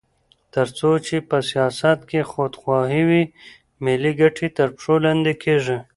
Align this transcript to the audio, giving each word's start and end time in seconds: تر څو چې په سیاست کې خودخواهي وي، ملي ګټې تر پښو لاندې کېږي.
تر 0.53 0.67
څو 0.77 0.89
چې 1.05 1.15
په 1.29 1.37
سیاست 1.49 1.99
کې 2.09 2.21
خودخواهي 2.31 3.03
وي، 3.09 3.23
ملي 3.83 4.11
ګټې 4.21 4.47
تر 4.57 4.69
پښو 4.75 4.95
لاندې 5.05 5.33
کېږي. 5.43 5.77